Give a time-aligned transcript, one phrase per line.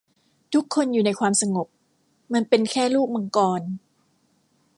[0.53, 1.67] ทุกคนอยู่ในความสงบ
[2.33, 3.61] มันเป็นแค่ลูกมังกร